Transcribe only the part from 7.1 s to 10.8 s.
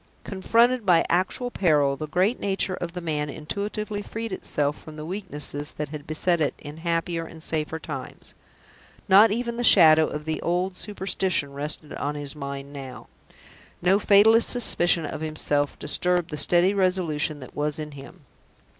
and safer times. Not even the shadow of the old